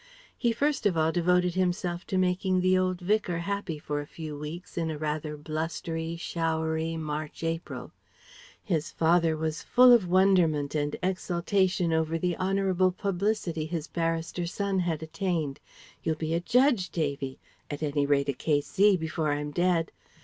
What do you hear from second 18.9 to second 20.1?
before I'm dead!